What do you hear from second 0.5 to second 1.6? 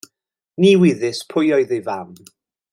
Ni wyddys pwy